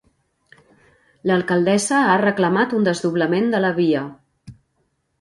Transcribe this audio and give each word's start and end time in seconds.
L'alcaldessa 1.33 2.01
ha 2.15 2.17
reclamat 2.23 2.75
un 2.81 2.91
desdoblament 2.91 3.55
de 3.57 3.63
la 3.67 3.75
via. 3.81 4.05